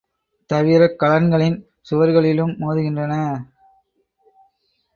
[0.49, 1.57] தவிரக் கலன்களின்
[1.89, 3.13] சுவர்களிலும் மோதுகின்றன.